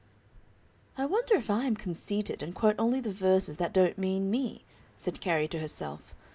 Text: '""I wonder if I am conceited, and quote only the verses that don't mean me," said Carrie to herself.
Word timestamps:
'""I 0.97 1.05
wonder 1.05 1.35
if 1.35 1.51
I 1.51 1.65
am 1.65 1.75
conceited, 1.75 2.41
and 2.41 2.55
quote 2.55 2.73
only 2.79 3.01
the 3.01 3.11
verses 3.11 3.57
that 3.57 3.71
don't 3.71 3.99
mean 3.99 4.31
me," 4.31 4.63
said 4.97 5.21
Carrie 5.21 5.47
to 5.49 5.59
herself. 5.59 6.15